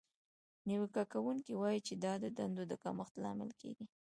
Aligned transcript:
نیوکه 0.67 1.03
کوونکې 1.13 1.53
وایي 1.57 1.79
چې 1.87 1.93
دا 2.03 2.13
د 2.23 2.25
دندو 2.37 2.63
د 2.71 2.73
کمښت 2.83 3.13
لامل 3.23 3.49
کیږي. 3.61 3.85